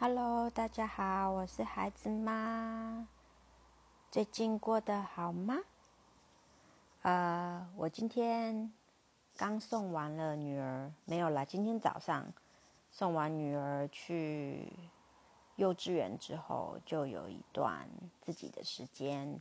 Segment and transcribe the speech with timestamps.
[0.00, 3.08] Hello，大家好，我是孩子妈。
[4.12, 5.56] 最近过得好吗？
[7.02, 8.72] 呃，我今天
[9.36, 12.32] 刚送完了女儿，没有啦，今天早上
[12.92, 14.72] 送完女儿去
[15.56, 17.88] 幼稚园之后，就有一段
[18.20, 19.40] 自己的时间，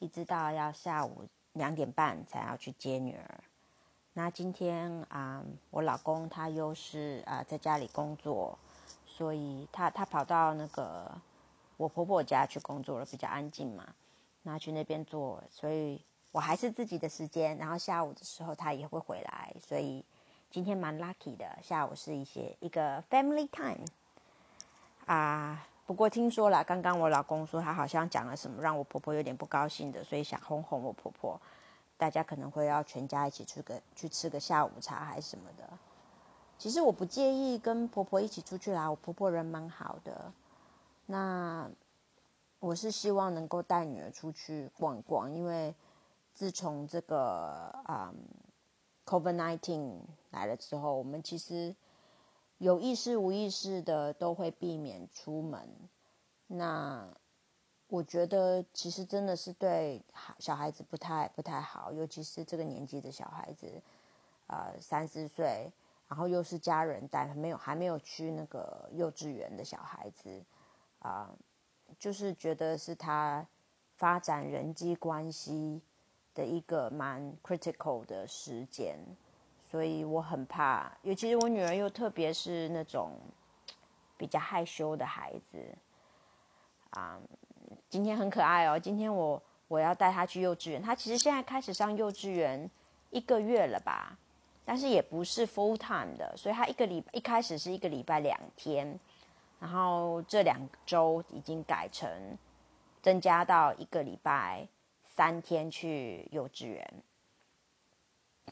[0.00, 3.40] 一直到要下午两点半才要去接女儿。
[4.12, 8.58] 那今天啊，我老公他又是啊在家里工作。
[9.18, 11.10] 所以他他跑到那个
[11.76, 13.84] 我婆婆家去工作了，比较安静嘛，
[14.42, 16.00] 那去那边做，所以
[16.30, 17.58] 我还是自己的时间。
[17.58, 20.04] 然后下午的时候他也会回来，所以
[20.52, 23.84] 今天蛮 lucky 的，下午是一些一个 family time
[25.06, 25.66] 啊。
[25.84, 31.40] 不过听说了，刚刚我老公说他好像讲了什么让我婆婆有点不高兴的，所以想哄哄我婆婆，
[31.96, 35.68] 大家可能会要全家一起去个去吃个下午茶还是什么的。
[36.58, 40.32] 其实我不介意跟婆婆一起出去啦，我婆婆人蛮好的。
[41.06, 41.70] 那
[42.58, 45.72] 我是希望能够带女儿出去逛逛，因为
[46.34, 48.12] 自从这个啊
[49.06, 50.00] ，COVID nineteen
[50.30, 51.76] 来了之后，我们其实
[52.58, 55.70] 有意识无意识的都会避免出门。
[56.48, 57.08] 那
[57.86, 60.02] 我觉得其实真的是对
[60.40, 63.80] 小孩子不太不太好，尤其是这个年纪的小孩子，
[64.48, 65.70] 呃，三四岁。
[66.08, 70.42] 然后又是家人带，没有还没有去那个幼稚园的小孩子，
[71.00, 71.30] 啊，
[71.98, 73.46] 就是觉得是他
[73.96, 75.82] 发展人际关系
[76.34, 78.98] 的一个蛮 critical 的时间，
[79.62, 83.12] 所以我很怕，尤其是我女儿又特别是那种
[84.16, 85.76] 比较害羞的孩子，
[86.90, 87.20] 啊，
[87.90, 92.70] 今天很可爱哦，今天我我要带她去幼稚园，她其实现在开始上幼稚园
[93.10, 94.16] 一个月了吧。
[94.70, 99.00] 但是也不是 full time 的，所以他一个礼一开始是一个礼拜两天，
[99.58, 102.06] 然后这两周已经改成
[103.00, 104.68] 增加到一个礼拜
[105.06, 106.86] 三天去幼稚园。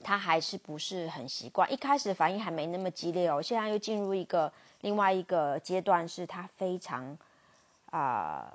[0.02, 4.50] 他还是不是很习惯，一开始反应还没那么激烈哦，现在又进入一个
[4.80, 7.14] 另外一个阶段，是他非常
[7.90, 8.50] 啊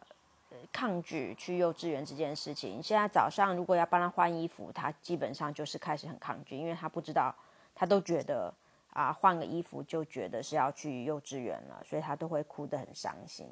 [0.72, 2.82] 抗拒去幼稚园这件事情。
[2.82, 7.32] 现在早上如果要帮他换衣服，他基本上就是开始很抗拒，因为他不知道。
[7.82, 8.54] 他都觉得
[8.94, 13.50] 啊，换个衣服就觉得是要去幼稚园了，所以他都会哭得很伤心。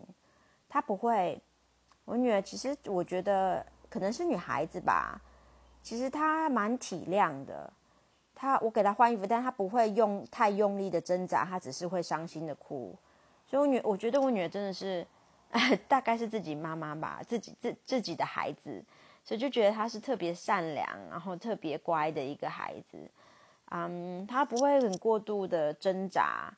[0.69, 1.41] 他不会，
[2.05, 5.19] 我女儿其实我觉得可能是女孩子吧，
[5.81, 7.73] 其实她蛮体谅的。
[8.35, 12.95] 她我给她换衣服，但她不会用太用力的挣扎，她只是会伤心的哭。
[13.47, 15.03] 所以我女我觉得我女儿真的是
[15.89, 18.85] 大概是自己妈妈吧，自己自自己的孩子，
[19.25, 23.09] 所以就觉得她是特别善良，然后特别乖的一个孩子。
[23.71, 26.51] 嗯，他不会很过度的挣扎，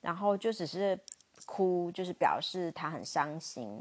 [0.00, 0.98] 然后就只是
[1.46, 3.80] 哭，就是表示他很伤心。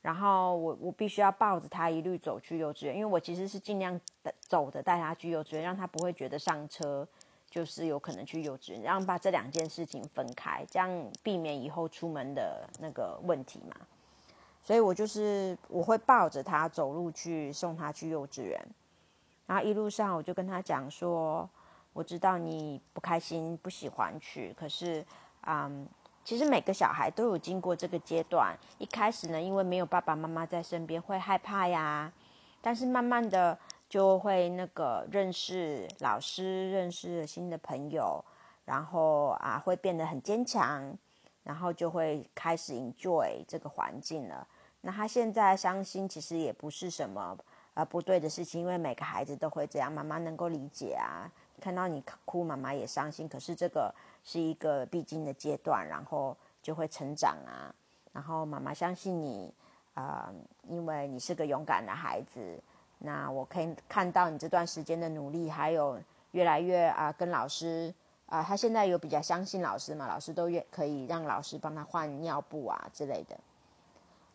[0.00, 4.00] 然后我我必须要抱着他一路走去幼稚园，因为我其实是尽量
[4.38, 7.04] 走的带他去幼稚园，让他不会觉得上车
[7.50, 10.88] 就是有可能去幼稚园，然后把这两件事情分开，这样
[11.22, 13.74] 避免以后出门的那个问题嘛。
[14.62, 18.64] 所以我就是我会抱着他走路去送他去幼稚园，
[19.46, 21.50] 然后一路上我就跟他讲说。
[21.94, 24.52] 我知道你不开心，不喜欢去。
[24.58, 25.02] 可是，
[25.46, 25.88] 嗯，
[26.24, 28.54] 其实每个小孩都有经过这个阶段。
[28.78, 32.12] 一开始呢，因为没有爸爸妈妈在身边，会害怕呀。
[32.60, 33.56] 但是慢慢的
[33.88, 38.24] 就会那个认识老师，认识新的朋友，
[38.64, 40.92] 然后啊，会变得很坚强，
[41.44, 44.44] 然后就会开始 enjoy 这个环境了。
[44.80, 47.38] 那他现在伤心，其实也不是什么
[47.74, 51.30] 呃不对的事情，因为每个孩子都会这样，妈妈能够理解啊。
[51.60, 53.28] 看到你哭，妈妈也伤心。
[53.28, 53.94] 可是这个
[54.24, 57.74] 是一个必经的阶段，然后就会成长啊。
[58.12, 59.52] 然后妈妈相信你
[59.94, 60.32] 啊，
[60.68, 62.62] 因为你是个勇敢的孩子。
[62.98, 65.98] 那我可以看到你这段时间的努力，还有
[66.32, 67.92] 越来越啊，跟老师
[68.26, 70.06] 啊，他现在有比较相信老师嘛？
[70.06, 73.38] 老师都愿可以让老师帮他换尿布啊之类的。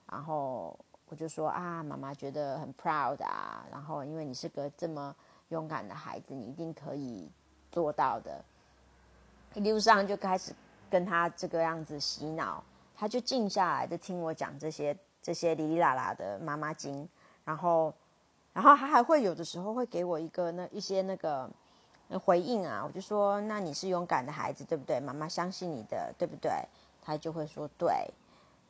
[0.10, 0.78] 然后
[1.08, 3.66] 我就说啊，妈妈觉得很 proud 啊。
[3.72, 5.16] 然后因为你是个这么。
[5.50, 7.30] 勇敢的孩子，你一定可以
[7.72, 8.44] 做到的。
[9.56, 10.54] 一路上就开始
[10.90, 12.64] 跟他这个样子洗脑，
[12.96, 17.08] 他就静下来，就听我讲这些这些哩哩啦啦的妈妈经。
[17.44, 17.92] 然后，
[18.54, 21.50] 然后他还会有的时候会给我一个那一些那个
[22.24, 25.00] 回应啊，我就说：“那你是勇敢的孩子，对不对？
[25.00, 26.52] 妈妈相信你的，对不对？”
[27.02, 27.90] 他就会说：“对。”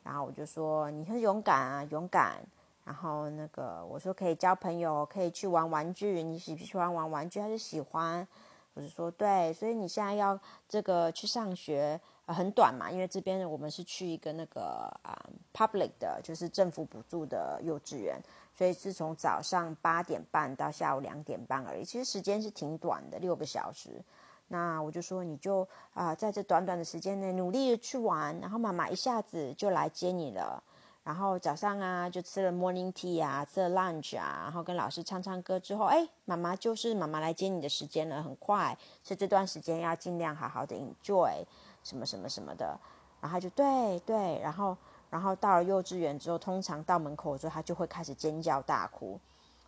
[0.02, 2.40] 然后我就说：“你很勇敢啊，勇敢。”
[2.84, 7.40] 然后那个我说可以交朋友，可以去玩玩具，你喜不喜欢玩玩具？
[7.40, 8.26] 他就喜欢。
[8.74, 10.38] 我就说对，所以你现在要
[10.68, 15.18] 这个去上学，很短嘛，因为这边我们是去一个那个啊
[15.52, 18.22] public 的，就是政府补助的幼稚园，
[18.54, 24.00] 所以是从早上八点半到下午两点半而已，其实时间是挺短的，六个小时。
[24.46, 30.62] 那我就说你就啊在这短短的时间内努力的去玩，然后妈妈一下子就来接你了。
[31.02, 41.42] 然后早上啊，就吃了 morning tea 啊，吃了 lunch 啊，然后跟老师唱唱歌之后，哎，妈妈就是妈妈来接你的时间了，很快，所以这段时间要尽量好好的 enjoy
[41.82, 42.78] 什么什么什么的。
[43.20, 44.76] 然后就对对，然后
[45.08, 49.18] 然后到了幼稚园之后，通常到门口之后，他就会开始尖叫大哭。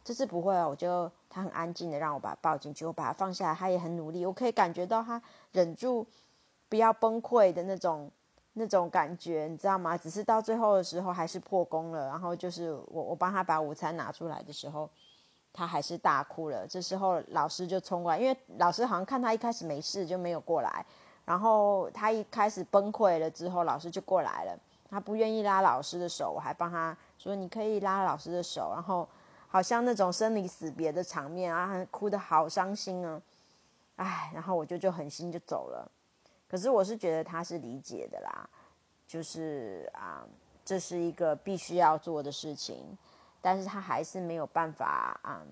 [0.04, 5.20] 这次不会哦，我就他很安静的让我把他抱进去，我把他放下来，他也很努力，我可以感觉到他
[5.52, 6.06] 忍住
[6.68, 8.10] 不要崩溃的那种。
[8.54, 9.96] 那种感觉，你知道吗？
[9.96, 12.08] 只是到最后的时候还是破功了。
[12.08, 14.88] 然后就是我我帮他把午餐拿出来的时候，
[15.52, 16.66] 他还是大哭了。
[16.66, 20.84] 这时候老师就冲过来，因为老师好像看他一开始没事就没有过来。
[21.24, 24.58] 然后他一开始崩溃了之后，老师就过来了。
[24.90, 28.72] 他不愿意拉老师的手，我还帮他说你可以拉老师的手。
[28.74, 29.08] 然后
[29.48, 33.22] 好像那种生离死别的场面啊，哭得好伤心啊！
[33.96, 35.90] 唉，然后我就就狠心就走了。
[36.52, 38.46] 可是我是觉得他是理解的啦，
[39.06, 40.22] 就是啊，
[40.62, 42.76] 这是一个必须要做的事情，
[43.40, 45.42] 但是他还是没有办法啊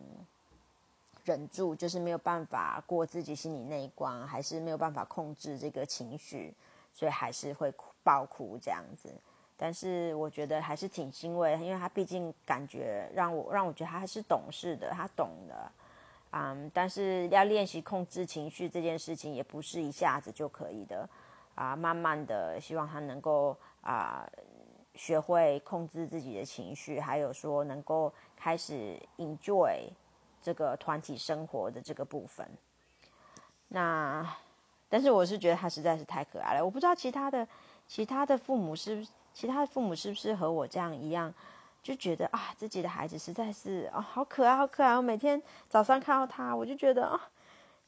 [1.25, 6.55] 忍住，就是没有办法过自己心里那一关，还是没有办法控制这个情绪，
[6.93, 9.11] 所以还是会哭爆哭这样子。
[9.56, 15.73] 但是我觉得还是挺欣慰，因为他毕竟感觉让我让我觉得他还是懂事的，他懂的。
[16.32, 21.08] 嗯，但是要练习控制情绪这件事情，也不是一下子就可以的
[21.56, 21.74] 啊。
[21.74, 24.24] 慢慢的，希望他能够啊
[24.94, 29.80] 学会控制自己的情绪，还有说能够开始 enjoy
[30.40, 32.48] 这个团体生活的这个部分。
[33.66, 34.24] 那，
[34.88, 36.64] 但是我是觉得他实在是太可爱了。
[36.64, 37.46] 我不知道其他的
[37.88, 41.34] 其他的父母是其他的父母是不是和我这样一样。
[41.82, 44.94] 就觉得啊，自己的孩子实在是啊，好可爱，好可爱！
[44.94, 47.18] 我每天早上看到他，我就觉得啊，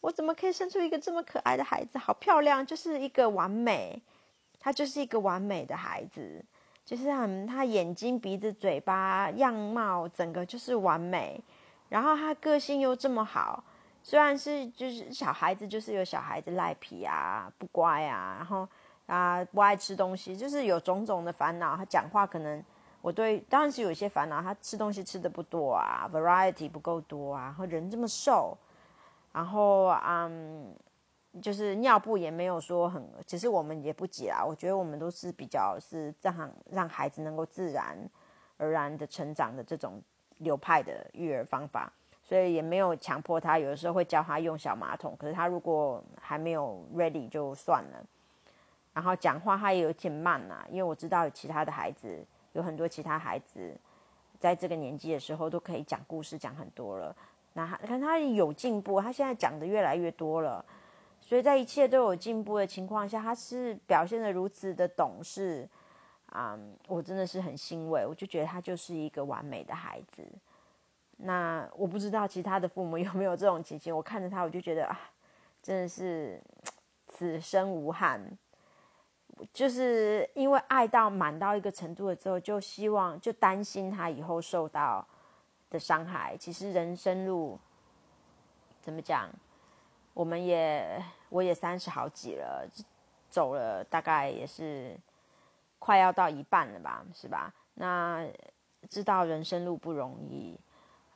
[0.00, 1.98] 我怎么可以生出一个这么可爱的孩子？
[1.98, 4.00] 好漂亮，就是一个完美，
[4.58, 6.42] 他就是一个完美的孩子，
[6.86, 11.38] 就是很他眼睛、鼻子、嘴巴样貌，整个就是完美。
[11.90, 13.62] 然后他个性又这么好，
[14.02, 18.66] 虽然是就是小孩子，就是有小孩子赖皮啊、不乖啊，然后
[19.04, 21.76] 啊不爱吃东西，就是有种种的烦恼。
[21.76, 22.64] 他讲话可能。
[23.02, 28.56] 我对当然是有一些烦恼，他吃东西吃的不多啊，variety 不够多啊，和人这么瘦，
[29.32, 30.72] 然后嗯，
[31.43, 34.44] 就是尿布也没有说很，其实我们也不急啊。
[34.44, 37.99] 我觉得我们都是比较是让让孩子能够自然
[38.56, 40.00] 而然的成长的这种
[40.38, 43.58] 流派的育儿方法，所以也没有强迫他。
[43.58, 48.06] 有的时候会教他用小马桶，可是他如果还没有 ready 就算了。
[48.94, 52.25] 然后讲话他也有点慢啊，因为我知道有其他的孩子。
[52.52, 53.76] 有很多其他孩子，
[54.38, 57.14] 在这个年纪的时候都可以讲故事讲很多了。
[57.54, 60.64] 那看他有进步，他现在讲的越来越多了。
[61.20, 65.69] 所以在一切都有进步的情况下，他是表现的如此的懂事
[66.26, 66.58] 啊！
[66.88, 70.26] 我真的是很欣慰，我就觉得他就是一个完美的孩子。
[71.19, 74.99] 那我不知道其他的父母 有没有这种情形，我看着他，我就觉得啊，
[75.62, 76.43] 真的是
[77.06, 78.20] 此生无憾。
[79.52, 85.06] 就是因为爱到满到一个程度了之后，就希望就担心他以后受到
[85.71, 86.37] 的伤害。
[86.37, 87.59] 其实人生路
[88.80, 89.28] 怎么讲，
[90.14, 92.68] 我们也我也三十好几了，
[93.28, 94.97] 走了大概也是
[95.78, 97.52] 快要到一半了吧，是吧？
[97.75, 98.26] 那
[98.88, 100.59] 知道人生路不容易，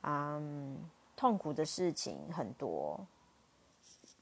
[0.01, 0.77] 嗯，
[1.15, 2.99] 痛苦的事情很多。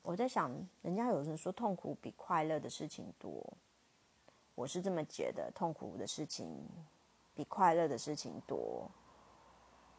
[0.03, 0.51] 我在想，
[0.83, 3.43] 人家有人说痛苦比快乐的事情多。
[4.55, 6.67] 我是这么觉得，痛苦的事情
[7.35, 8.89] 比快乐的事情多，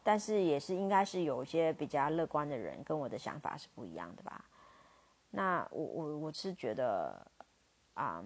[0.03, 4.43] 但是也是应该是有一些比较乐观的人跟我的想法是不一样的吧。
[5.29, 7.21] 那我我我是觉得，
[7.93, 8.23] 啊，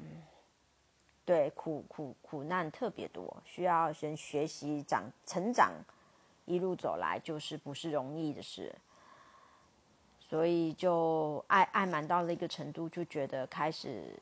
[1.26, 5.74] 对，苦苦苦难特别多，需要先学习长成长，
[6.46, 8.74] 一路走来就是不是容易的事。
[10.20, 14.18] 所以就爱爱满到了一个程度，就觉得开始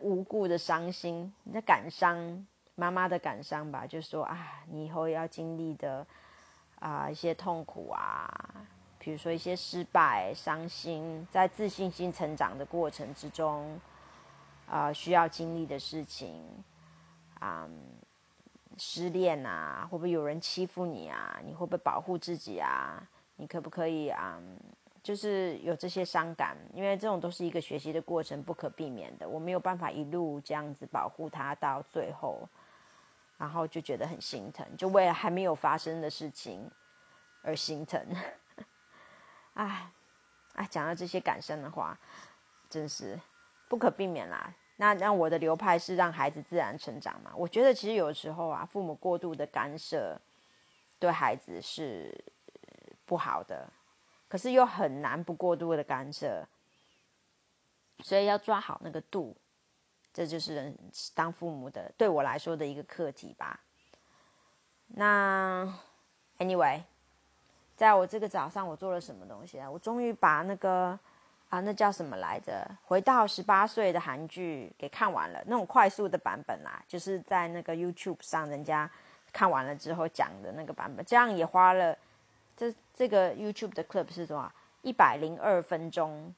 [0.00, 6.06] 无故的伤心，你在感伤妈妈的感伤吧，就说啊，你以后要经历的
[6.78, 8.28] 啊一些痛苦啊，
[8.98, 13.78] 比如说一些失败、伤心，在自信心成长的过程之中
[14.66, 16.42] 啊，需要经历的事情
[17.38, 17.68] 啊，
[18.78, 21.40] 失恋啊，会不会有人欺负你啊？
[21.44, 23.06] 你会不会保护自己啊？
[23.36, 24.40] 你可不可以啊？
[25.02, 29.28] 就是有这些伤感，因为这种都是一个学习的过程，不可避免的。
[29.28, 32.48] 我没有办法一路这样子保护他到最后，
[33.36, 36.70] 然后就觉得很心疼，就为了还没有发生的事情
[37.42, 38.00] 而心疼。
[39.54, 39.90] 哎，
[40.54, 41.98] 哎，讲到这些感伤的话，
[42.70, 43.18] 真是
[43.68, 44.54] 不可避免啦。
[44.76, 47.32] 那让我的流派是让孩子自然成长嘛？
[47.36, 50.16] 我觉得其实有时候啊，父母过度的干涉
[51.00, 52.16] 对孩子是
[53.04, 53.68] 不好的。
[54.32, 56.42] 可是又很难不过度的干涉，
[58.02, 59.36] 所以要抓好那个度，
[60.10, 60.74] 这就是人
[61.14, 63.60] 当父母的对我来说的一个课题吧。
[64.86, 65.70] 那
[66.38, 66.80] anyway，
[67.76, 69.70] 在我这个早上我做了什么东西啊？
[69.70, 70.98] 我终于把那个
[71.50, 72.66] 啊，那叫什么来着？
[72.86, 78.90] 回到十八岁的韩剧给看完了，那种快速的版本啦，就是在那个 YouTube 上人家
[79.30, 81.94] 看完了之后讲的那个版本，这样也花了。
[82.62, 84.52] 这这个 YouTube 的 clip 是多少？
[84.82, 86.32] 一百零二分钟。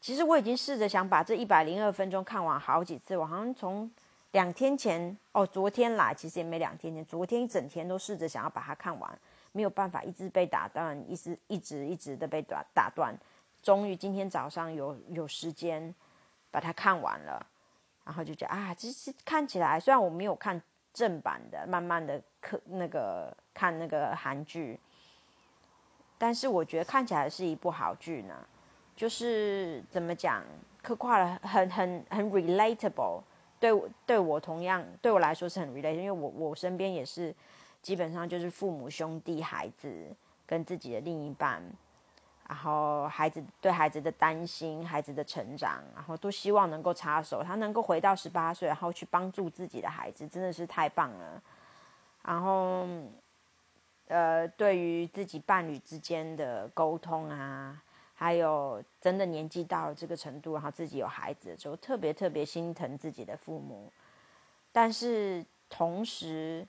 [0.00, 3.16] 其实我已经试着想把这一百零二分钟看完好几次。
[3.16, 3.88] 我好像从
[4.32, 9.18] 两天前哦，昨天来，其实也没两天前，昨天一整天都试着想要把它看完，
[9.52, 13.16] 没有办法，一直被打断，一直一直一直的被打打断。
[13.62, 15.94] 终于今天早上有有时间
[16.50, 17.46] 把它看完了，
[18.04, 20.60] 然后就觉得啊，其实看起来虽然我没有看
[20.92, 24.76] 正版的，慢慢的看那个看那个韩剧。
[26.20, 28.34] 但是我觉得看起来是一部好剧呢，
[28.96, 30.42] 就是怎么讲，
[30.82, 33.22] 刻画了很很很 relatable，
[33.60, 33.70] 对
[34.04, 37.32] 对我同样对我来说是很 relatable，因为我我身边也是
[37.80, 39.88] 基本上就是父母兄弟孩子
[40.44, 41.62] 跟自己的另一半，
[42.48, 51.42] 然后孩子对孩子的担心，孩子的成长，然后都希望能够插手，他能够回到十八岁，然后去帮助自己的孩子，真的是太棒了，
[52.24, 52.84] 然后。
[54.08, 57.82] 呃，对于自己伴侣之间的沟通啊，
[58.14, 63.92] 还有真的年纪到了这个程度，然后自己有孩子的时候，特别特别心疼自己的父母，
[64.72, 66.66] 但是同时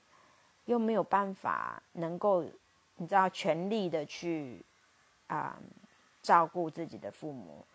[0.66, 2.44] 又没有办法能够，
[2.98, 4.62] 你知道，全力的去
[5.28, 5.58] 啊
[6.22, 7.66] 照顾自己的父母，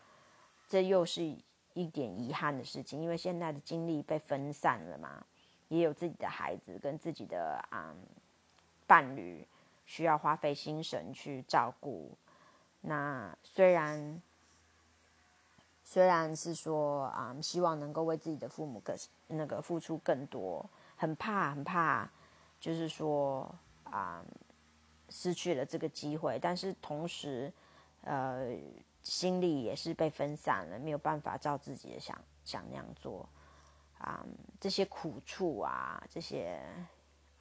[0.69, 1.23] 这又是
[1.73, 5.25] 一点遗憾的事情，因为现在的精力被分散了嘛，
[5.69, 7.95] 也有自己的孩子跟自己的啊
[8.87, 9.43] 伴侣。
[9.87, 12.17] 需要花费心神去照顾，
[12.81, 14.23] 那虽然
[15.83, 20.65] 虽然是说啊，希望能够为自己的父母更那个付出更多，
[20.97, 22.11] 很怕很怕，
[22.59, 24.25] 就是说啊，
[25.11, 27.53] 失去了这个机会，但是同时，
[28.03, 28.57] 呃，
[29.03, 33.29] 心力也是被分散了，没有办法照自己的想想那样做，
[33.99, 34.25] 啊，
[34.59, 36.59] 这些苦处啊，这些。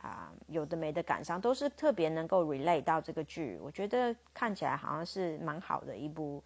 [0.04, 3.58] 啊，有的没的感伤，都是特别能够 relate 到这个剧。
[3.64, 6.44] 我觉得看起来好像是蛮好的一部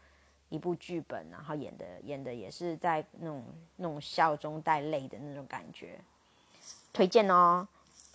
[0.50, 3.44] 一部剧本，然后演的演的也是在那种
[3.76, 6.00] 那种笑中带泪的那种感觉，
[6.94, 7.68] 推荐哦。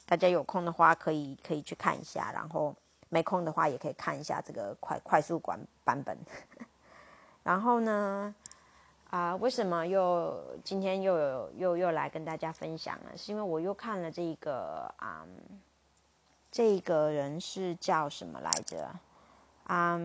[0.06, 2.72] 大家有空的话可以可以去看一下，然后
[3.08, 6.16] 没空的话也可以看一下这个快快速版版本。
[7.42, 8.32] 然后呢？
[9.12, 13.14] 啊，为什么又今天又有又又来跟大家分享了？
[13.14, 15.26] 是因为我又看了这个啊，
[16.50, 18.90] 这个人是叫什么来着？
[19.64, 20.00] 啊，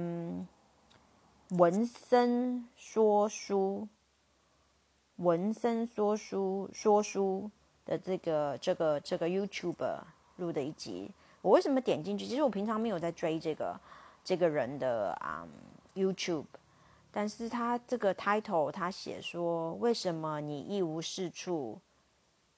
[1.51, 3.87] 文森说书，
[5.15, 7.49] 文森说书说书
[7.85, 9.99] 的这个这个这个 YouTube
[10.35, 11.09] 录的一集。
[11.41, 12.25] 我为什么点进去？
[12.25, 13.79] 其实我平常没有在追这个
[14.21, 15.47] 这个人的啊
[15.95, 16.43] YouTube。
[17.17, 21.81] 但是他这个 title，他写说：“为什么你一无是处，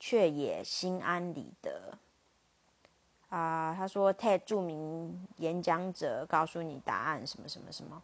[0.02, 1.98] 却也心安理得？”
[3.32, 8.04] 啊，他说：“TED 著名演讲者告诉你答案，什么什么什么。”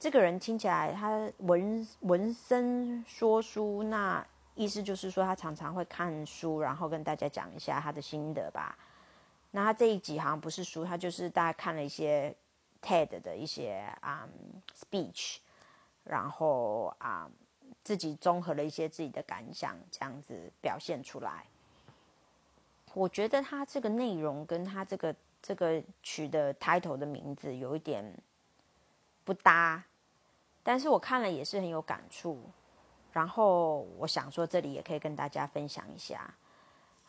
[0.00, 8.74] 这个人听起来，他文文森说书，那意思就是说他常常会看书，然后跟大家讲一下他的心得吧。
[9.50, 12.34] 那他这一集好像不是书，他就是大家看了一些
[12.80, 14.26] TED 的一些啊
[14.74, 15.40] speech。
[16.04, 17.28] 然后啊，
[17.82, 21.46] 自己综合了一些自己的感想，这样子表现出来。
[22.92, 28.04] 我觉得他这个内容跟他这个这个取的 title 的名字有一点
[29.24, 29.82] 不搭，
[30.62, 32.38] 但是我看了也是很有感触。
[33.12, 36.32] 然后我想说，这里也可以跟大家分享一下。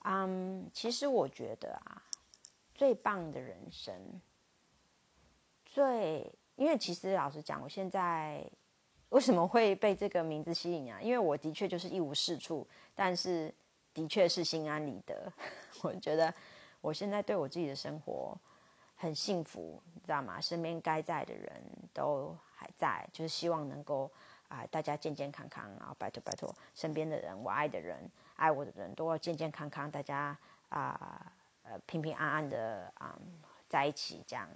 [0.05, 2.01] 嗯，其实我觉得啊，
[2.73, 3.93] 最棒的人生，
[5.65, 8.49] 最因为其实老实讲，我现在。
[9.09, 11.00] 为什么会被这个名字吸引啊？
[11.01, 13.53] 因为我的确就是一无是处，但是
[13.93, 15.31] 的确是心安理得。
[15.83, 16.33] 我觉得
[16.81, 18.38] 我现在对我自己的生活
[18.95, 20.41] 很幸福，你知道吗？
[20.41, 21.51] 身边该在的人
[21.93, 24.09] 都还在，就是希望能够
[24.47, 30.38] 啊，大家健健康康，啊拜托拜托身边的人，我爱的人，爱我的人都要健健康康，大家
[30.69, 31.31] 啊
[31.63, 33.17] 呃平平安安的啊
[33.69, 34.50] 在一起这样。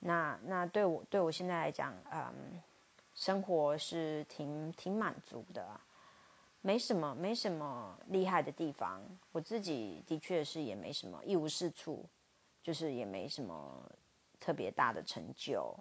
[0.00, 2.60] 那那对我对我现在来讲，嗯，
[3.20, 5.78] 生活是挺挺满足的，
[6.62, 8.98] 没什么没什么厉害的地方。
[9.30, 12.02] 我自己的确是也没什么一无是处，
[12.62, 13.84] 就是也没什么
[14.40, 15.76] 特别大的成就，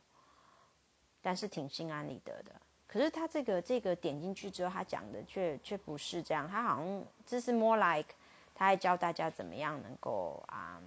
[1.22, 2.52] 但是挺心安理得的。
[2.86, 8.14] 可是他这个这个点进去之后，他讲的却却不是这样，他好像这是 more like
[8.54, 10.82] 他还教大家怎么样能够啊。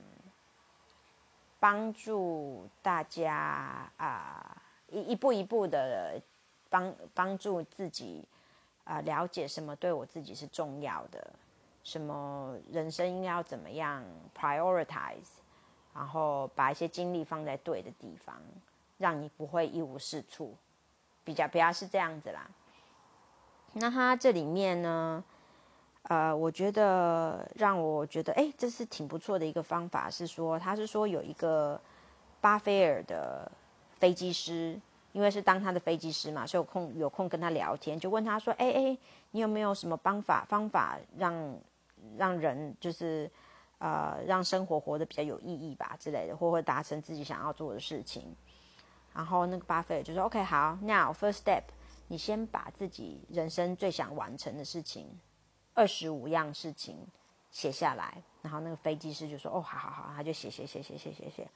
[1.58, 6.20] 帮助大家啊，一一步一步的
[6.72, 8.24] 帮帮助自己
[8.84, 11.30] 啊，了解什么对我自己是重要的，
[11.84, 14.02] 什么人生应该要怎么样
[14.34, 15.28] prioritize，
[15.94, 18.34] 然后把一些精力放在对的地方，
[18.96, 20.56] 让你不会一无是处，
[21.22, 22.50] 比较比较是这样子啦。
[23.74, 25.22] 那他这里面呢？
[26.08, 30.10] 呃，我觉得让我觉得，哎，这是挺不错的一个方法。
[30.10, 31.80] 是说，他是说有一个
[32.40, 33.50] 巴菲尔的
[34.00, 34.78] 飞机师，
[35.12, 38.98] 因为是当他的飞机师嘛，所以有空有空跟他聊天，就问他说，哎哎，
[39.30, 41.58] 你有没有什么方法方法让
[42.16, 43.30] 让人就是
[43.78, 48.34] 呃让生活活得比较有意义吧之类的，或会达成自己想要做的事情。
[49.14, 51.64] 然后那个巴菲尔就说，OK，好，Now first step，
[52.08, 55.06] 你先把自己人生最想完成的事情。
[55.74, 56.96] 二十五样事情
[57.50, 61.48] 写下来，然后那个飞机师就说：“哦，好好好。”他就写写写写写写写。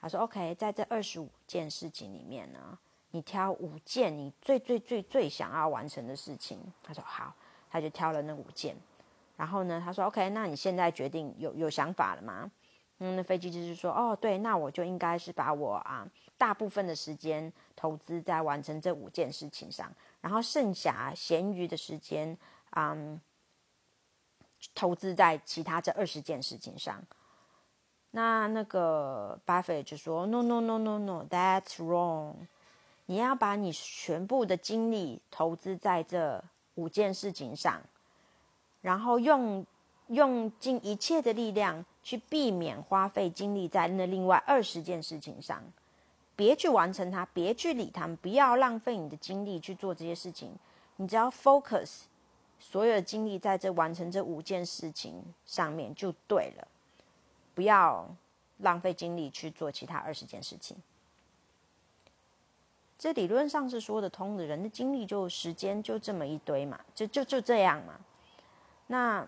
[0.00, 2.78] 他说：“OK，在这二十五件事情里面呢，
[3.12, 7.32] 你挑五件你最最最最想要完成的事情。”他说：“好。”
[7.70, 8.76] 他就挑了那五件。
[9.36, 12.50] 然后呢，他说：“OK，那你现在决定有有想法了吗？”
[12.98, 19.90] 嗯，那飞机就是说：“哦，对，那我就应该是把我啊大部分的时间投资在完成这五件事情上，
[20.20, 22.36] 然后剩下闲余的时间，
[22.72, 23.20] 嗯。”
[24.76, 27.02] 投资在其他这二十件事情上，
[28.12, 32.46] 那那个巴菲特就说：“No no no no no，that's wrong。
[33.06, 36.42] 你要把你全部的精力投资在这
[36.74, 37.80] 五件事情上，
[38.80, 39.66] 然后用
[40.08, 45.62] 用尽一切的力量去避免花费精力在那另外二十件事情上，
[46.36, 50.54] 别去完成它，别去理他们，不要浪费你的精力去做这些事情。
[50.96, 52.02] 你只要 focus。”
[52.64, 56.68] 所有的精力在这完成这五件事情上面就对了，
[57.56, 58.08] 不要
[58.58, 60.76] 浪费精力去做其他二十件事情。
[63.02, 67.98] 这理论上是说得通的，人的精力就时间就这么一堆嘛，就就就这样嘛。
[68.86, 69.26] 那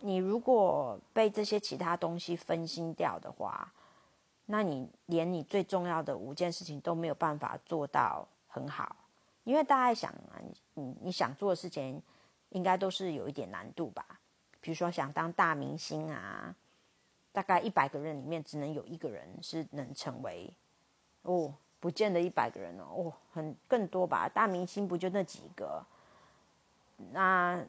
[0.00, 3.72] 你如果被这些其他东西分心掉的话，
[4.44, 8.94] 那你连你最重要的五件事情都没有办法做到很好，
[9.44, 10.36] 因为大家想啊，
[10.74, 12.02] 你你想做的事情。
[12.50, 14.06] 应该都是有一点难度吧，
[14.60, 16.54] 比如说想当大明星啊，
[17.32, 20.48] 大概一百个人里面只能有一个人是能成为，
[21.22, 21.52] 哦，
[21.84, 25.84] 不见得一百个人哦，哦，很更多吧，大明星不就那几个？
[27.12, 27.62] 那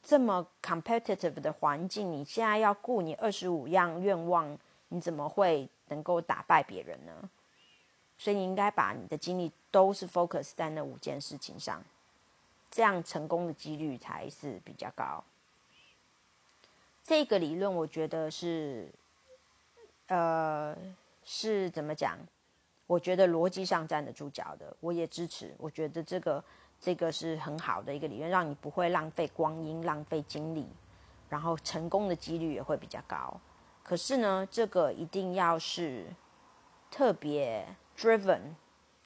[0.00, 4.56] 这么 competitive 的环境，你现在要顾你二十五样愿望，
[4.90, 7.28] 你怎么会能够打败别人呢？
[8.16, 11.82] 所以你应该把你的精力都是 focus 在那五件事情上。
[12.70, 15.24] 这样成功的几率才是比较高。
[17.02, 18.88] 这个理论我觉得是，
[20.06, 20.76] 呃，
[21.24, 22.16] 是怎么讲？
[22.90, 25.54] 我觉得逻辑上站得住脚的，我也支持。
[25.58, 26.44] 我觉得这个
[26.80, 30.66] 这个是很好的一个理论，让你不会浪费光阴、浪费精力，
[31.28, 33.40] 然后成功的几率也会比较高。
[33.84, 36.04] 可是呢，这个一定要是
[36.90, 37.64] 特别
[37.96, 38.40] driven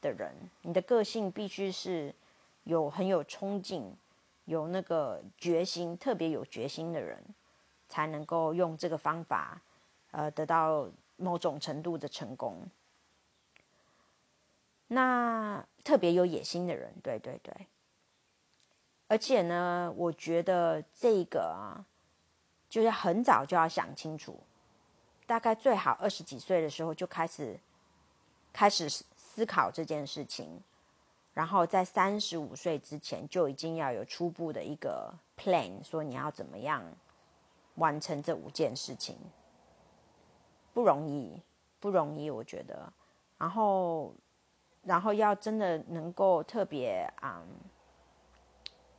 [0.00, 2.14] 的人，你的个性必须是。
[2.66, 3.94] 有很有冲劲、
[4.46, 7.22] 有那个决心、特别有决心的人，
[7.90, 9.60] 才能够用这个方法，
[10.12, 12.66] 呃，得到某种程度的成功。
[14.94, 17.52] 那特别有野心的人，对对对。
[19.08, 21.84] 而且呢，我觉得这个啊，
[22.68, 24.40] 就是很早就要想清楚，
[25.26, 27.58] 大概最好二十几岁的时候就开始
[28.52, 30.62] 开始思考这件事情。
[31.34, 36.80] 然后在三十五岁之前就已经要有初步的一个 plan，说你要怎么样
[37.74, 39.18] 完成这五件事情，
[40.72, 41.42] 不容易，
[41.80, 42.92] 不容易，我觉得。
[43.36, 44.14] 然后，
[44.84, 47.42] 然后要真的能够特别啊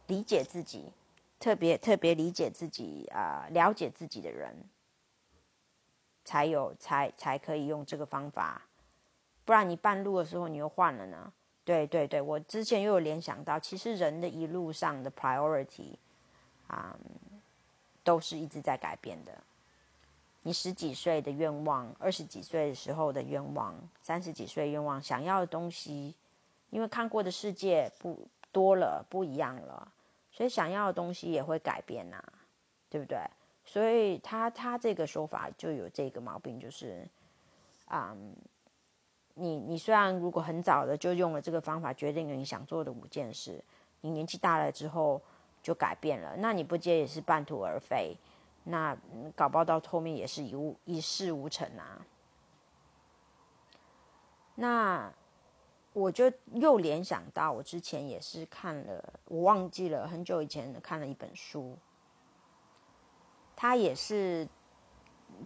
[0.08, 0.92] 理解自己，
[1.40, 4.56] 特别特别理解自己啊了解自己的人，
[6.24, 8.64] 才有才才可以用这个方法，
[9.44, 11.32] 不然你半路的时候你又换了呢。
[11.64, 15.96] 对对对，我之前又有联想到，其实人的一路上的 priority
[16.68, 16.96] 啊，
[18.04, 19.36] 都是一直在改变的。
[20.48, 26.14] 你十几岁的愿望，二十几岁的时候的愿望，三十几岁愿望，想要的东西，
[26.70, 29.92] 因为看过的世界不多了，不一样了，
[30.32, 32.24] 所以想要的东西也会改变呐，
[32.92, 33.18] 对不对？
[33.64, 37.10] 所以他他这个说法就有这个毛病，就是
[37.86, 38.16] 啊。
[39.38, 43.62] 你你虽然如果很早的就用了这个方法决定了你想做的五件事，
[44.00, 45.22] 你年纪大了之后
[45.62, 48.16] 就改变了，那你不接也是半途而废，
[48.66, 48.96] 那
[49.34, 52.06] 搞不好到后面也是一无一事无成啊。
[54.56, 55.10] 那
[55.94, 61.78] 我就又联想到我之前也是看了，我忘记了很久以前看了一本书，
[63.56, 64.48] 它也是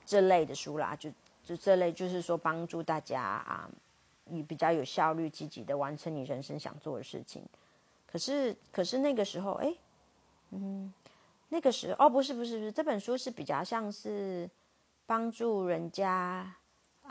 [0.04, 1.12] 这类的书啦，就。
[1.42, 3.68] 就这类，就是说帮助大家啊，
[4.26, 7.44] 你比较有效率、积极的完成你人生想做的事情。
[8.06, 9.74] 可是，可是那个时候，哎，
[10.52, 10.94] 嗯，
[11.50, 14.50] 那个时候，哦，不是，不是，不是，这本书是比较像是
[15.06, 16.56] 帮助人家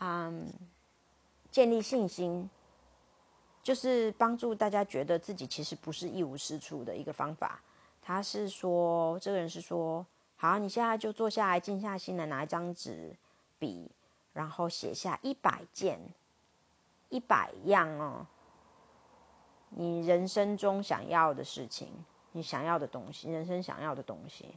[0.00, 0.50] 嗯
[1.50, 2.48] 建立信心，
[3.62, 7.60] 就是帮助大家觉得自己其实不是一无是处的一个方法。
[8.00, 13.14] 他是说，这个人是说，好，你现在就坐下来，静下心来，拿一张纸
[13.58, 13.90] 笔。
[14.34, 15.98] 然后写下一百件、
[17.08, 18.24] 一百样哦，
[19.70, 21.88] 你人生中想要的事情，
[22.38, 24.54] 你想要的东西，人生想要的东西。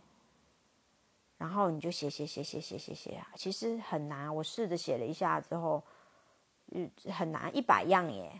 [1.39, 4.33] 然后你就写写写写写写写啊，其实很难。
[4.35, 5.81] 我试着写了一下之后，
[6.67, 8.39] 嗯，很难，一百样耶。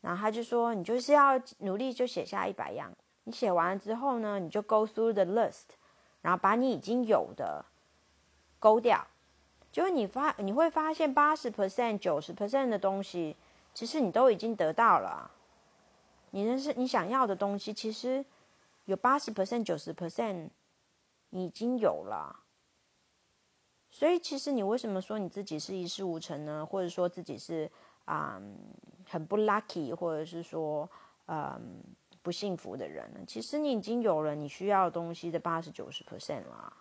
[0.00, 2.92] 然后他就说，你就是要努力，就写下一百样。
[3.24, 5.70] 你写完了之后呢，你就 go through the list，
[6.20, 7.64] 然后把你已经有的
[8.60, 9.04] 勾掉。
[9.72, 13.36] 就是你发你会发现八十 percent 九十 percent 的东西，
[13.74, 15.28] 其实你都已经得到了。
[16.32, 18.24] 你认识你想要的东西，其实
[18.86, 20.48] 有八十 percent 九十 percent
[21.30, 22.40] 已经有了。
[23.90, 26.64] 所以其实你为什么说你自己是一事无成呢？
[26.64, 27.70] 或者说自己是
[28.06, 28.40] 啊
[29.06, 30.90] 很不 lucky，或者是说
[31.26, 31.82] 嗯
[32.22, 33.20] 不幸福的人呢？
[33.26, 36.72] 其实你已经有了你需要的东西的八十九十 percent 了。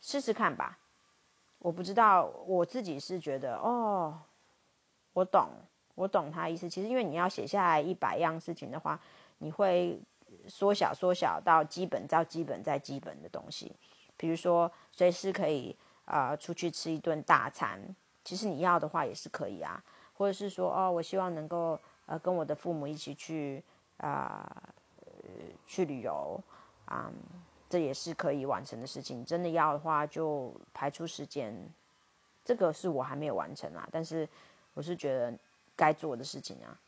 [0.00, 0.78] 试试看吧。
[1.58, 4.20] 我不知道，我自己是觉得哦，
[5.12, 5.48] 我懂，
[5.94, 6.68] 我懂他意思。
[6.68, 8.98] 其实，因为你要写下来一百样事情的话，
[9.38, 10.00] 你会
[10.48, 13.72] 缩小、缩小到基本、到基本、再基本的东西。
[14.16, 17.80] 比如说，随时可以啊出去吃一顿大餐，
[18.24, 19.82] 其实你要的话也是可以啊。
[20.14, 23.62] 或者是说，哦，我希望能够呃跟我的父母一起去
[23.96, 24.46] 啊
[25.66, 26.40] 去旅游
[26.84, 27.10] 啊。
[27.68, 29.24] 这也是可以完成的事情。
[29.24, 31.56] 真的要的话，就排出时间。
[32.44, 34.28] 这个是我还没有完成啊，但是
[34.74, 35.32] 我是觉得
[35.76, 36.78] 该做的事情啊。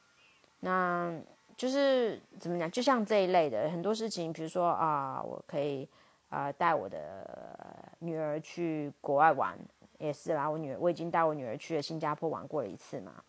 [0.61, 1.15] 那
[1.57, 2.71] 就是怎么讲？
[2.71, 5.89] 就像这一类的很多事情，比如说啊，我可以
[6.29, 9.59] 啊带我的女儿去国外玩，
[9.99, 10.49] 也是啦。
[10.49, 13.23] 我女儿我已经带我女儿去了新加坡玩过了一次嘛，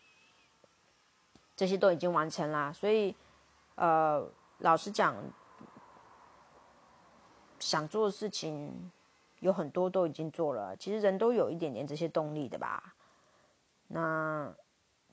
[1.55, 2.71] 这些都已经完成啦。
[2.73, 3.15] 所以
[3.75, 4.27] 呃，
[4.59, 5.15] 老实讲。
[7.57, 8.91] 想做的事情
[9.39, 12.93] 有很多都已经做了，其实人都有一点点这些动力的吧。
[13.87, 14.53] 那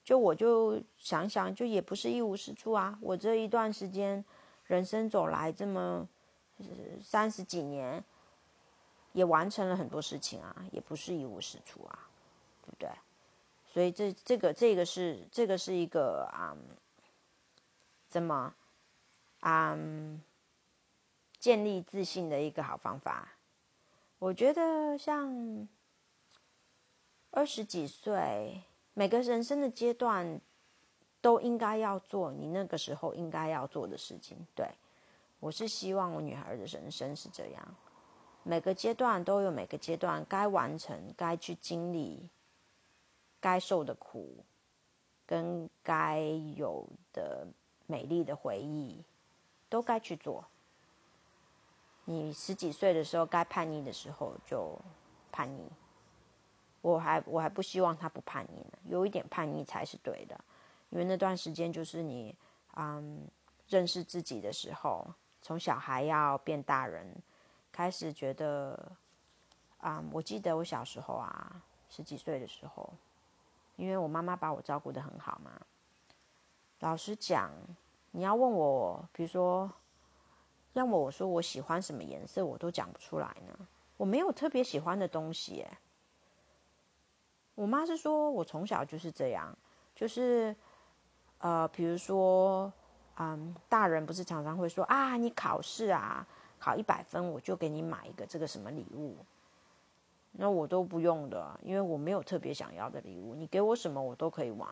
[0.05, 2.99] 就我就想想，就也不是一无是处啊。
[3.01, 4.25] 我这一段时间
[4.65, 6.09] 人生走来这么
[7.01, 8.03] 三十几年，
[9.13, 12.09] 也完成了很多事情啊，也不是一无是处啊，
[12.63, 12.89] 对不对？
[13.67, 16.57] 所以这这个这个是这个是一个啊，
[18.09, 18.55] 怎么
[19.41, 19.79] 啊？
[21.39, 23.33] 建立自信的一个好方法，
[24.21, 25.67] 我觉得像
[27.33, 28.63] 二十几岁，
[28.95, 30.41] 每个人生的阶段
[31.21, 34.37] 都应该要做你那个时候应该要做的事情。
[34.55, 34.69] 对
[35.41, 37.75] 我是希望我女孩的人生是这样，
[38.43, 42.29] 每个阶段都有每个阶段该完成、该去经历、
[43.41, 44.37] 该受的苦，
[45.27, 46.21] 跟该
[46.57, 47.47] 有的
[47.87, 49.03] 美丽的回忆，
[49.69, 50.45] 都该去做。
[52.05, 54.77] 你十几岁的时候该叛逆的时候就
[55.31, 55.69] 叛逆，
[56.83, 60.39] 我还我还不希望他不叛逆呢，有一点叛逆才是对的，
[60.91, 62.37] 因为那段时间就是你
[62.77, 63.27] 嗯
[63.69, 65.07] 认识自己的时候，
[65.41, 67.11] 从小孩要变大人，
[67.73, 68.93] 开始觉得
[69.79, 72.93] 啊，我记得我小时候啊十几岁的时候，
[73.77, 75.53] 因为我妈妈把我照顾的很好嘛，
[76.81, 77.51] 老实讲，
[78.11, 79.71] 你要问我，比如说。
[80.75, 83.69] 要么我说我喜欢什么颜色，我都讲不出来呢。
[83.99, 85.67] 我没有特别喜欢的东西。
[87.63, 89.57] 我妈是说我从小就是这样，
[89.95, 90.53] 就是
[91.39, 92.73] 呃，比如说，
[93.19, 96.27] 嗯，大人不是常常会说啊，你考试啊
[96.59, 99.15] 考一百分，我就给你买一个这个什么礼物。
[100.33, 103.33] 那我都不用的，因为我没有特别想要的礼物。
[103.33, 104.69] 你给我什么我都可以玩，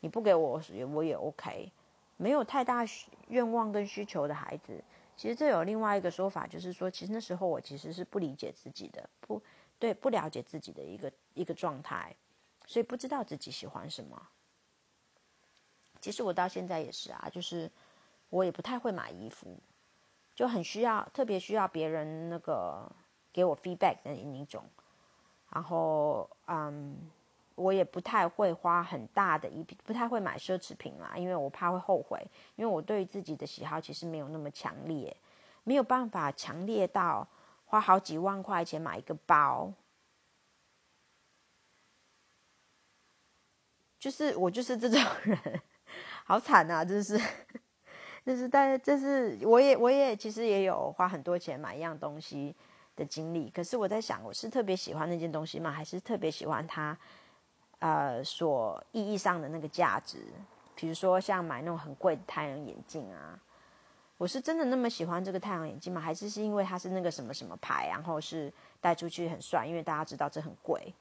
[0.00, 1.72] 你不给我也我也 OK。
[2.18, 2.84] 没有太大
[3.28, 4.84] 愿望跟需求的孩子，
[5.16, 9.40] 其实这有另外一个说法，就是说，其实那时候我其实是不理解自己的，不
[9.78, 12.14] 对，不了解自己的一个一个状态，
[12.66, 14.28] 所以不知道自己喜欢什么。
[16.00, 17.70] 其实我到现在也是啊，就是
[18.28, 19.56] 我也不太会买衣服，
[20.34, 22.90] 就很需要特别需要别人那个
[23.32, 24.64] 给我 feedback 的那种。
[25.50, 27.10] 然后，嗯，
[27.54, 32.24] 我也不太会花很大的一笔，不太会买奢侈品啦，因为我怕会后悔。
[32.56, 35.16] 因为我对自己的喜好其实没有那么强烈，
[35.64, 37.26] 没有办法强烈到
[37.64, 39.72] 花好几万块钱买一个包。
[43.98, 45.38] 就是我就是这种人，
[46.24, 46.84] 好惨啊！
[46.84, 47.18] 就是，
[48.24, 52.54] 就是，但是，这是我也我也其实也有花很多钱买一样东西。
[52.98, 55.70] 的经历，可是我在想，我是特别喜欢那件东西吗？
[55.70, 56.98] 还是特别喜欢它，
[57.78, 60.18] 呃，所意义上的那个价值？
[60.74, 63.38] 比如说像买那种很贵的太阳眼镜啊，
[64.16, 66.00] 我是真的那么喜欢这个太阳眼镜吗？
[66.00, 69.64] 还是是因为它是那个什么什么牌，然后是戴出去很帅？
[69.64, 70.92] 因为大家知道这很贵，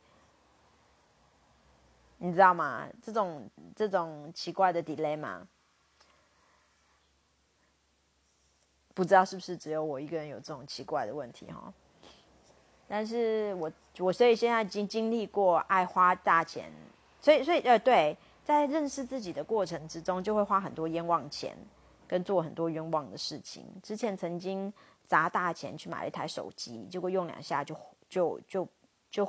[2.17, 2.87] 你知道吗？
[3.01, 5.47] 这种这种奇怪的 delay 吗？
[8.93, 11.71] 不知道是不是只有我一个人有这种奇怪的问题哈？
[12.87, 16.71] 但是我我所以现在已经经历过爱花大钱，
[17.21, 21.55] 所以所以呃对，在认识自己的过程之中，就会花很多冤枉钱，
[22.07, 23.65] 跟做很多冤枉的事情。
[23.83, 24.73] 之前曾经
[25.05, 27.77] 砸大钱去买了一台手机，结果用两下就
[28.09, 28.67] 就就
[29.11, 29.25] 就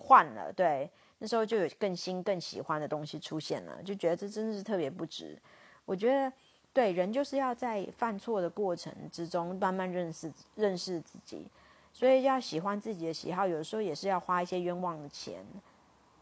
[0.00, 0.50] 换了。
[0.52, 0.90] 对，
[1.24, 5.40] 那时候就有更新更喜欢的东西出现了，就觉得这真的是特别不值。
[5.86, 6.30] 我觉得
[6.70, 11.46] 对人就是要在犯错的过程之中慢慢认识认识自己。
[11.94, 15.42] 所以要喜欢自己的喜好，有时候也是要花一些冤枉的钱。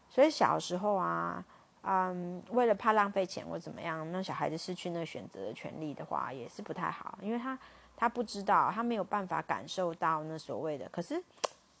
[0.09, 1.43] 所以小时候啊，
[1.81, 7.59] 嗯，为了怕浪费钱或怎么样，让小孩子失去那选择的权利的话，也是不太好，因为他
[7.97, 10.87] 他不知道，他没有办法感受到那所谓的。
[10.87, 11.21] 可是，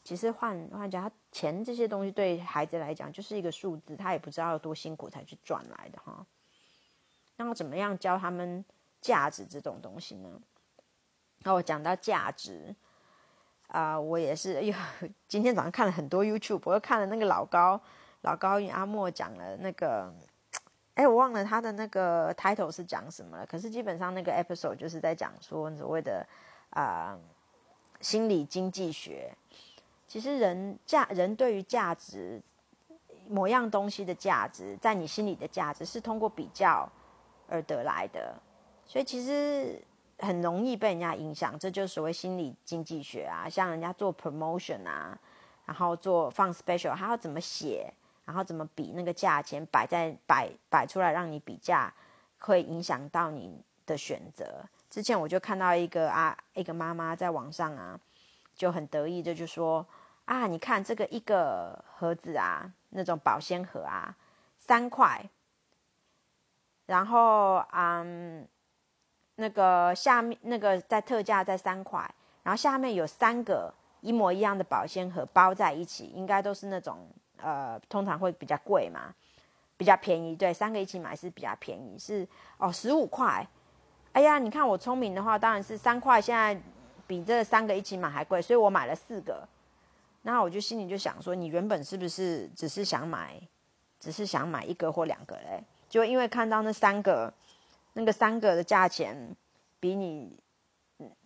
[0.03, 6.25] 其实换换讲，钱这些东西对孩子来讲就是一个数字，他也不知道多辛苦才去赚来的哈。
[7.37, 8.63] 那我怎么样教他们
[8.99, 10.41] 价值这种东西呢？
[11.39, 12.75] 那我讲到价值。
[13.67, 14.75] 啊，我也是，又
[15.27, 17.81] 今天早上看了很多 YouTube，我又看了那个老高
[18.21, 20.13] 老高与阿莫讲了那个，
[20.93, 23.45] 哎，我忘了他的那个 title 是讲什么了。
[23.47, 26.23] 可是基本上那个 episode 就是在讲说所谓的
[26.69, 27.17] 啊
[27.99, 29.35] 心理经济学。
[30.13, 32.39] 其实人价人对于价值
[33.27, 36.87] 某样东西的价值，在你心里的价值是通过比较
[37.47, 38.35] 而得来的，
[38.85, 39.81] 所以其实。
[40.19, 43.49] 很容易被人家影响，这就是所谓心理经济学啊。
[43.49, 45.17] 像人家做 promotion 啊，
[45.65, 47.91] 然后做放 special，他要怎么写，
[48.23, 51.91] 然后怎么比那个价钱摆在摆摆出来让你比价，
[52.39, 54.63] 会影响到你的选择。
[54.89, 57.99] 之前我就看到一个啊，一个妈妈在网上啊，
[58.55, 59.85] 就很得意的就说
[60.25, 64.15] 啊，你看这个一个盒子啊，那种保鲜盒啊，
[64.57, 65.29] 三块，
[66.85, 68.47] 然后嗯。
[69.37, 71.99] 那个下面那个在特价在三块，
[72.43, 77.07] 然后下面有三个一模一样的保鲜盒包在一起，应该都是那种
[77.37, 79.11] 呃，通常会比较贵嘛，
[79.75, 80.35] 比较便宜。
[80.35, 82.27] 对，三个一起买是比较便宜，是
[82.59, 83.45] 哦十五块。
[84.11, 86.55] 哎呀，你看我聪明的话，当然是三块，现在
[87.07, 89.49] 比这三个一起买还贵，所以我买了四个。
[90.23, 93.39] 那我就心里就想说，你原本是不是只是想买，
[93.99, 95.63] 只是想买一个或两个嘞？
[95.87, 97.31] 就因为看到那三个。
[97.95, 99.15] 那个三个的价钱
[99.79, 100.35] 比你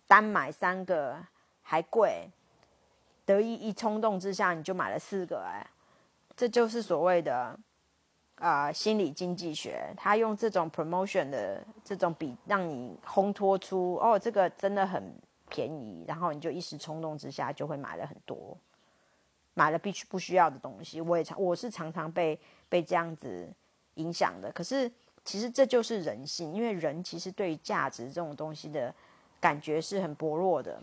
[0.06, 1.16] 单买三个
[1.62, 2.28] 还贵，
[3.24, 5.66] 得意一冲动之下你就买了四个，哎，
[6.36, 7.58] 这就是所谓的
[8.34, 9.90] 啊心理经济学。
[9.96, 15.10] 他用这种 promotion 的这种比，让你烘托出哦这个真的很
[15.48, 18.54] 便宜，然后你就一时冲动之下就会买了很多，
[19.58, 21.00] 买了必须不需要的东西。
[21.00, 23.52] 我也常我是常常被被这样子
[23.94, 24.90] 影响的，可是。
[25.24, 28.94] 其实这就是人性，因为人其实对于价值这种东西的
[29.38, 30.82] 感觉是很薄弱的，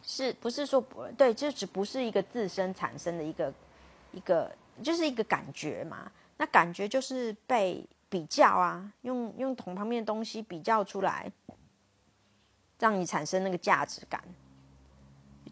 [0.00, 1.34] 是不是说不对？
[1.34, 3.52] 这只不是一个自身产生的一个
[4.12, 4.48] 一个，
[4.84, 6.08] 就是一个感觉嘛。
[6.36, 11.28] 那感觉就是被比较啊，用用同旁边的东西比较出来，
[12.78, 14.22] 让你产生那个价值感。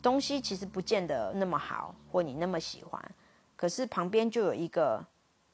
[0.02, 3.02] 东西其实不见得那么好，或你那么喜欢，
[3.56, 5.04] 可是旁边就有一个。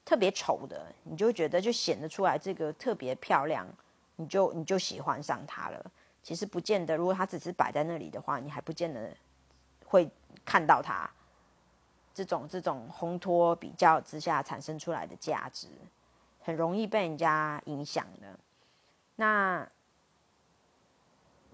[0.09, 3.67] 特别丑的，你就觉得就显得出来这个特别漂亮，
[4.15, 5.91] 你就你就喜欢上它了。
[6.23, 9.11] 其实不见得，如果它只是摆在那里的话，你还不见得
[9.85, 10.09] 会
[10.45, 11.11] 看到它
[12.15, 15.67] 这种这种烘托比较之下产生出来的价值，
[16.41, 18.39] 很容易被人家影响的。
[19.17, 19.69] 那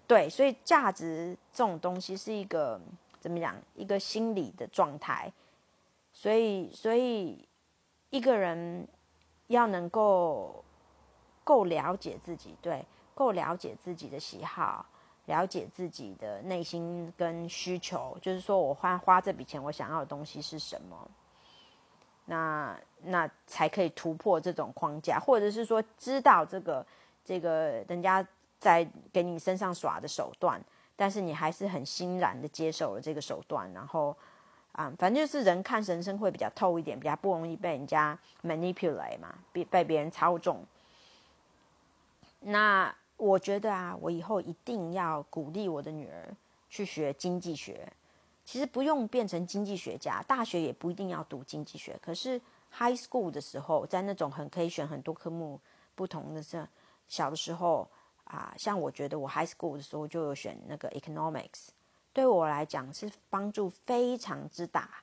[0.06, 2.80] 对，所以价值这种东西是一个
[3.20, 3.56] 怎么讲？
[3.74, 5.32] 一个心理的状态。
[6.14, 7.48] 所以，所以
[8.10, 8.86] 一个人
[9.46, 10.62] 要能够
[11.42, 12.84] 够了解自己，对，
[13.14, 14.84] 够了解自己的喜好，
[15.24, 21.10] 了解自己的内心跟需求，就是说我花花这笔钱，我想要的东西是什么？
[22.26, 26.86] 那那才可以突破这种框架，或者是说知道这个
[27.24, 28.24] 这个人家
[28.62, 30.62] 在给你身上耍的手段，
[30.94, 34.16] 但是你还是很欣然的接受了这个手段，然后。
[34.72, 40.64] 啊，反正就是人看人生会比较透一点，比较不容易被人家 manipulate 嘛，被被别人操纵。
[42.40, 46.34] 那我觉得啊，我以后一定要鼓励我的女儿
[46.70, 47.86] 去学经济学。
[48.46, 51.94] 其实不用变成经济学家，大学也不一定要读经济学。
[52.00, 55.60] 可是 high school 的时候，在那种很可以选很多科目
[55.94, 56.66] 不同的这
[57.08, 57.86] 小的时候
[58.36, 61.68] 啊，像我觉得我 high school 的时候就有选那个 economics。
[62.12, 65.02] 对我来讲是帮助非常之大，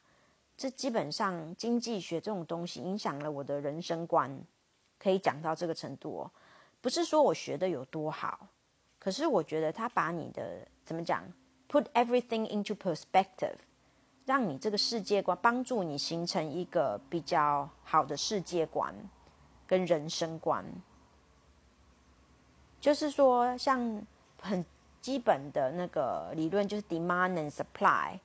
[0.55, 4.39] 这基本上经济学这种东西影响了我的人生观，
[4.99, 6.31] 可以讲到这个程度哦。
[6.81, 8.47] 不是说我学的有多好，
[8.99, 11.23] 可是我觉得他把你的怎么讲
[11.67, 13.55] ，put everything into perspective，
[14.25, 18.93] 让你这个世界观帮助你形成一个比较好的世界观
[19.65, 20.63] 跟人生观，
[22.79, 24.01] 就是说像
[24.41, 24.65] 很。
[25.01, 28.19] 基本的那个理论就是 demand and supply，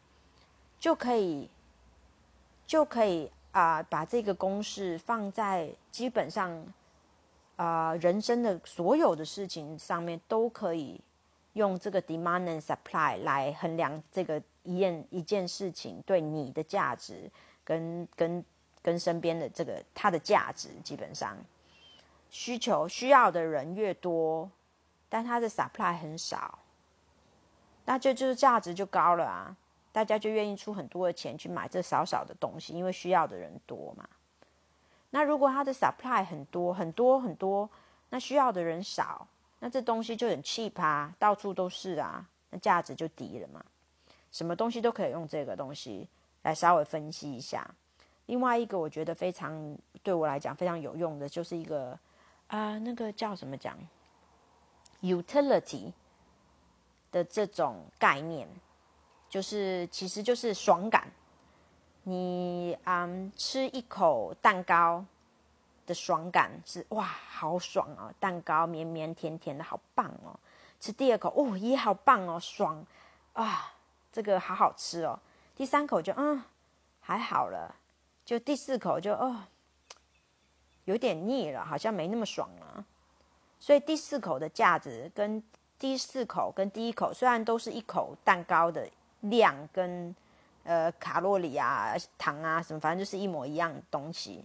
[0.76, 1.48] 就可以
[2.66, 6.50] 就可以啊，把这个公式放在基本上
[7.54, 11.00] 啊人生的所有的事情上面，都可以
[11.52, 17.30] 用这个 demand and supply 来衡量这个一件一件事情对你的价值
[17.62, 18.44] 跟跟
[18.82, 21.36] 跟身边的这个它的价值，基本上
[22.34, 24.50] 需求需要的人越多，
[25.08, 26.58] 但它的 supply 很少。
[27.84, 29.56] 那就就是价值就高了啊，
[29.92, 34.08] 大家就愿意出很多的钱去买这少少的东西，因为需要的人多嘛。
[35.10, 37.70] 那如果它的 supply 很多很多很多，
[38.10, 39.28] 那需要的人少，
[39.60, 43.64] 那这东西就很 cheap 啊，到处都是啊，那价值就低了嘛。
[44.32, 46.08] 什么东西都可以用这个东西
[46.42, 47.64] 来稍微分析一下。
[48.26, 51.96] 另外一个我觉得非常对我来讲非常有用的，就是一个
[52.48, 53.76] 啊，那个叫什么讲
[55.02, 55.92] ？utility。
[57.14, 58.48] 的这种概念，
[59.28, 61.06] 就是其实就是爽感。
[62.02, 65.04] 你嗯吃一口蛋糕
[65.86, 68.12] 的爽感是哇，好爽哦！
[68.18, 70.36] 蛋糕绵绵甜甜的，好棒哦。
[70.80, 72.84] 吃第二口哦，也好棒哦，爽
[73.34, 73.72] 啊，
[74.10, 75.16] 这个好好吃哦。
[75.54, 76.42] 第三口就嗯
[77.00, 77.72] 还好了，
[78.24, 79.44] 就第四口就哦
[80.84, 82.84] 有点腻了，好像没那么爽了。
[83.58, 85.42] 所以第四口的价值跟。
[85.76, 88.88] 第四口跟第一口虽然都是一口蛋糕的
[89.22, 90.14] 量跟
[90.62, 94.42] 呃卡路里啊糖啊什么，反正就是一模一样的东西，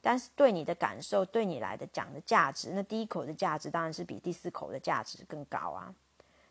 [0.00, 5.92] 但是对你的感受，对你来的讲的价值，那第一口的价值当然是比第四口的价值更高啊。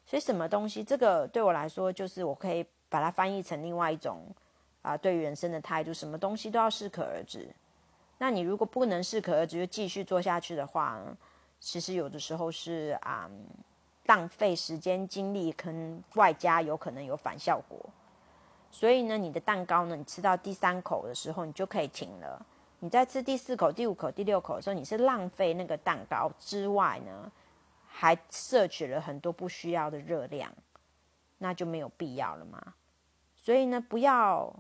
[0.05, 4.23] 所以什么东西，这个对我来说，就是我可以把它翻译成另外一种
[4.81, 7.47] 啊，对人生的态度，什么东西都要适可而止。
[8.17, 10.99] 那你如果不能适可而止，就继续做下去的话，
[11.59, 13.29] 其实有的时候是啊。
[14.07, 17.77] 浪费时间精力，可能外加有可能有反效果。
[18.71, 22.45] 所以呢，你的蛋糕呢，你吃到第三口的时候，你就可以停了。
[22.79, 27.29] 你在吃第四口、第五口、第六口的时候，你是浪费那个蛋糕之外呢，
[27.85, 30.49] 还摄取了很多不需要的热量，
[31.39, 32.75] 那就没有必要了嘛。
[33.35, 34.55] 所以呢，不要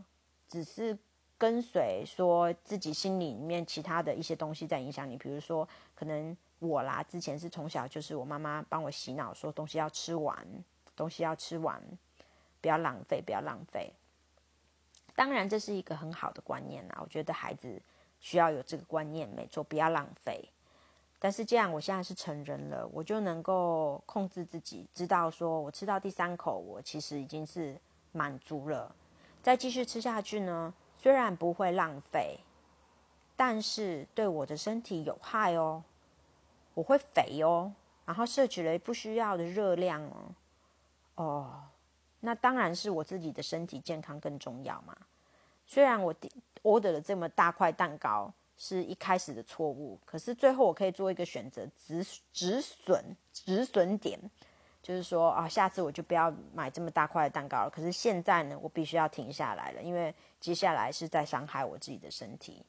[0.49, 0.97] 只是
[1.37, 6.35] 跟随说自己心里面其他的一些东西在影响你，比如说可能。
[6.59, 10.35] 我啦，之前是从小就是我妈妈帮我洗脑，说东西要吃完，
[10.95, 11.79] 东西要吃完，
[12.59, 13.93] 不要浪费，不要浪费。
[15.15, 17.79] 当然，这是一个很好的观念啦，我觉得孩子
[18.19, 20.49] 需要有这个观念，没错，不要浪费。
[21.19, 27.79] 但是这样，我现在是成人了，我就能够控制自己，知道说我吃到第三口，我其实已经是
[28.13, 28.95] 满足了。
[29.43, 32.39] 再继续吃下去呢，虽然不会浪费，
[33.35, 35.83] 但是对我的身体有害哦。
[36.73, 37.73] 我会肥哦，
[38.05, 40.35] 然后摄取了不需要的热量哦，
[41.15, 41.63] 哦，
[42.19, 44.95] 那当然是我自己的身体健康更重要嘛。
[45.65, 46.13] 虽然我
[46.61, 54.19] order 了这么大块蛋糕，是一开始的错误，可是最后我可以做一个选择，止止损止损点，
[54.87, 57.69] 就是说啊，下次我就不要买这么大块的蛋糕了。
[57.69, 62.63] 可是现在呢，我必须要停下来了，因为接下来是在伤害我自己的身体。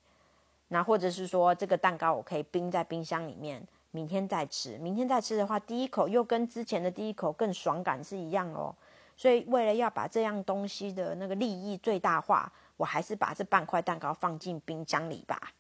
[0.67, 4.77] 那或者是说，这个蛋糕我可以冰在冰箱里面，明天再吃。
[4.79, 8.75] 明天再吃的话，第一口又跟之前的第一口更爽感是一样哦。
[9.17, 15.53] 所以为了要把这样东西的那个利益最大化，我还是把这半块蛋糕放进冰箱里吧。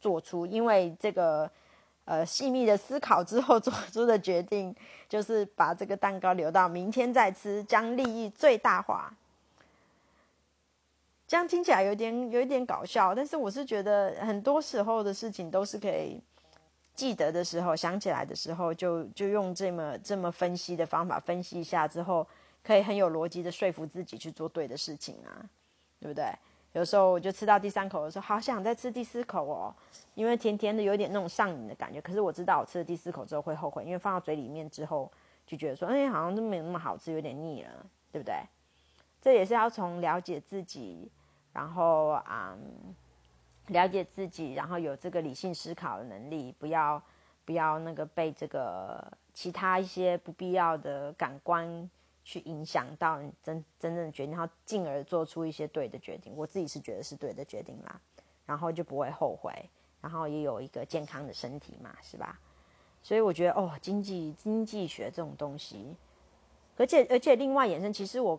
[0.00, 1.48] 做出因为这个
[2.04, 4.74] 呃细密的思考之后 做出的决定，
[5.08, 9.12] 就是把这个蛋糕留到明天再吃，将利益最大化。
[11.26, 16.20] 这样听起来有点有一点搞笑，但是我是觉得很多时候的事情都是可以
[16.92, 22.26] 记得的时候想起来的时候，就就用这么这么分析的方法分析一下之后，
[22.64, 25.30] 可以很有逻辑的说服自己去做对的事情啊，
[26.00, 26.24] 对不对？
[26.72, 29.74] 有时候我就吃到第三口的时候，好想再吃第四口哦，
[30.14, 32.00] 因为甜甜的有点那种上瘾的感觉。
[32.00, 35.10] 可是我知道我吃了第四口之后会后悔，因为放到嘴里面之后
[35.46, 37.70] 就觉得说，哎，好像都没有那么好吃，有点腻了，
[38.12, 38.36] 对不对？
[39.20, 41.10] 这也是要从了解自己。
[41.52, 42.56] 然后啊，
[43.66, 47.02] 了解自己，然后有这个理性思考的能力，不要
[47.44, 49.04] 不要那个被这个
[49.34, 51.90] 其他一些不必要的感官
[52.30, 56.32] 去影响到你真真正的决定，然后进而做出一些对的决定。
[56.36, 58.00] 我自己是觉得是对的决定啦，
[58.46, 59.52] 然后就不会后悔，
[60.00, 62.38] 然后也有一个健康的身体嘛，是吧？
[63.02, 65.96] 所以我觉得哦，经济经济学这种东西，
[66.76, 68.38] 而且而且另外衍生，其实我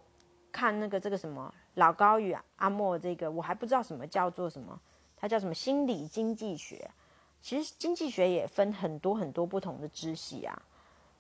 [0.54, 1.54] 看那个这个什么。
[1.76, 4.78] 老高与阿莫，这个我还不知道什么叫做什么，
[5.16, 6.90] 它叫什么心理经济学。
[7.42, 10.62] 其实经济学也分很多很多不同的支系啊，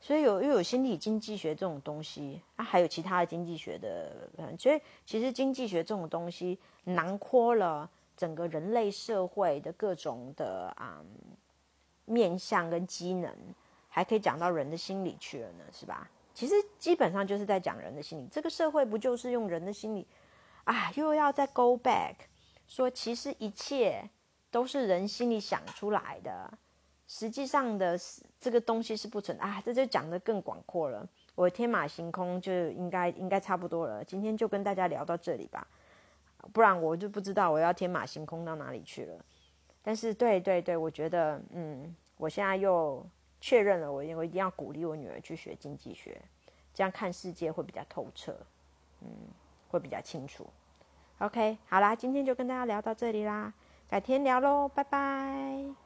[0.02, 4.12] 所以有又有心理经济学这种东西啊，还有其他的经济学的。
[4.58, 7.88] 所以其实经济学这种东西囊括了
[8.18, 10.99] 整个人类社会的各种的啊
[12.06, 13.32] 面向跟机能，
[13.88, 16.10] 还可以讲到人的心理去了呢，是吧？
[16.34, 20.08] 其实基本上就是在讲人的心理，这个社会不就是用人的心理？
[20.64, 22.16] 啊，又要再 go back，
[22.68, 24.10] 说其实一切
[24.49, 26.52] 都是人心里想出来的，
[27.12, 27.99] 实际上的
[28.39, 31.05] 这个东西是不存啊，这就讲的更广阔了。
[31.36, 35.68] 我天马行空就应该应该差不多了，今天就跟大家聊到这里吧，
[36.53, 39.26] 不然我就不知道我要天马行空到哪里去了。
[39.84, 43.05] 但是对对对，我觉得嗯，我现在又
[43.41, 46.22] 确认了，我我一定要鼓励我女儿去学经济学，
[46.74, 48.34] 这样看世界会比较透彻，
[49.01, 49.09] 嗯。
[49.72, 50.45] 会比较清楚。
[51.20, 53.53] OK，好啦，今天就跟大家聊到这里啦，
[53.88, 55.81] 改天聊喽，拜拜。